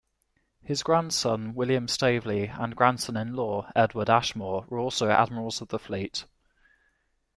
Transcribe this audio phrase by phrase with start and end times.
[0.63, 6.25] His grandson William Staveley and grandson-in-law Edward Ashmore were also Admirals of the Fleet.